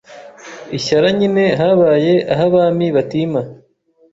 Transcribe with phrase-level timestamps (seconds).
[0.77, 3.41] I Shyara nyine habaye ah'Abami batima